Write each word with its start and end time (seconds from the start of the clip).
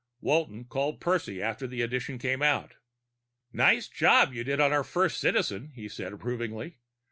Walton 0.19 0.65
called 0.65 0.99
Percy 0.99 1.43
after 1.43 1.67
the 1.67 1.83
edition 1.83 2.17
came 2.17 2.41
out. 2.41 2.73
"Nice 3.53 3.87
job 3.87 4.33
you 4.33 4.43
did 4.43 4.59
on 4.59 4.73
our 4.73 4.83
first 4.83 5.19
Citizen," 5.21 5.73
he 5.75 5.87
said 5.87 6.11
approvingly. 6.11 6.79